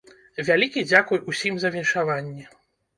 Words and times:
Вялікі 0.47 0.85
дзякуй 0.93 1.23
усім 1.35 1.53
за 1.67 1.75
віншаванні! 1.79 2.53